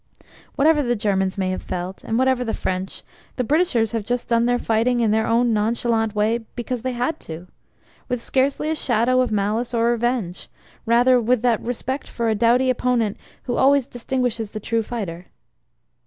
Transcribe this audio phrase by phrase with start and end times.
[0.55, 3.03] Whatever the Germans may have felt, and whatever the French,
[3.35, 7.19] the Britishers have just done their fighting in their own nonchalant way "because they had
[7.19, 7.45] to"
[8.09, 10.49] with scarcely a shadow of malice or revenge
[10.87, 15.27] rather with that respect for a doughty opponent which always distinguishes the true fighter.